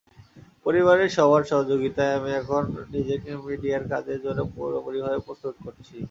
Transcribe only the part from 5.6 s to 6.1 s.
করছি।